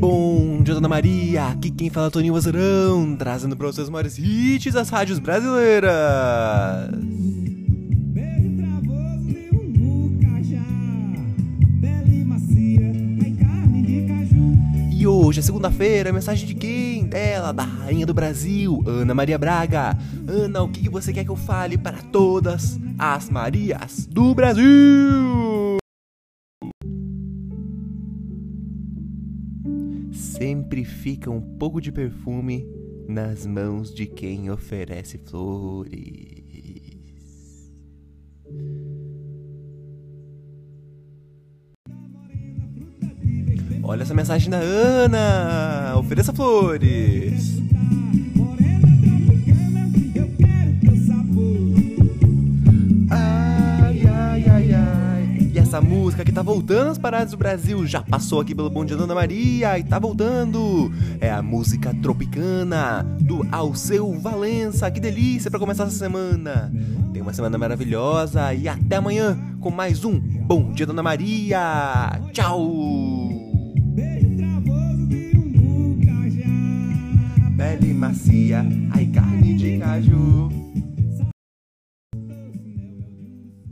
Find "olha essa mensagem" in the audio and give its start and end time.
43.82-44.48